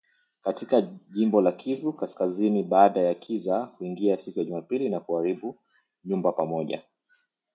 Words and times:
katika 0.43 0.81
jimbo 1.13 1.41
la 1.41 1.51
Kivu 1.51 1.93
kaskazini 1.93 2.63
baada 2.63 2.99
ya 3.01 3.15
kiza 3.15 3.65
kuingia 3.65 4.17
siku 4.17 4.39
ya 4.39 4.45
Jumapili 4.45 4.89
na 4.89 4.99
kuharibu 4.99 5.57
nyumba 6.05 6.31
pamoja 6.31 6.83